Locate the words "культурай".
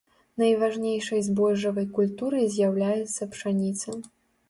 2.01-2.51